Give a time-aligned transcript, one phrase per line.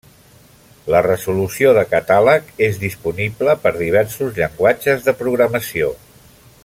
[0.93, 5.93] La resolució de catàleg és disponible per diversos llenguatges de programació.